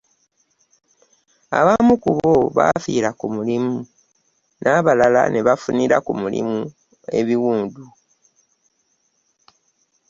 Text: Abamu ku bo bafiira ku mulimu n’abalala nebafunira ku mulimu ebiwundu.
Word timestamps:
Abamu 1.59 1.93
ku 2.03 2.09
bo 2.17 2.33
bafiira 2.57 3.09
ku 3.19 3.25
mulimu 3.35 3.77
n’abalala 4.61 5.21
nebafunira 5.33 5.97
ku 6.05 6.11
mulimu 6.21 6.59
ebiwundu. 7.19 7.83